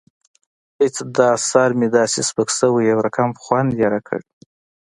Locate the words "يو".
2.91-2.99